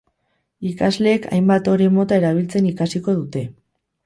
[0.69, 3.47] Ikasleek hainbat ore mota erabiltzen ikasiko dute.